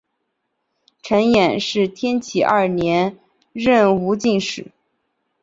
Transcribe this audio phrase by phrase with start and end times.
[1.03, 3.19] 陈演是天启二年
[3.53, 4.71] 壬戌进士。